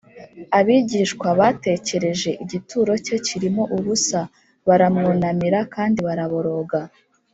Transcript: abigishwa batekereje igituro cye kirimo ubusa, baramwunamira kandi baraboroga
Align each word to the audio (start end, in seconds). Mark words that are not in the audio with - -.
abigishwa 0.59 1.27
batekereje 1.39 2.29
igituro 2.43 2.93
cye 3.05 3.17
kirimo 3.25 3.63
ubusa, 3.77 4.19
baramwunamira 4.67 5.59
kandi 5.73 5.97
baraboroga 6.07 6.79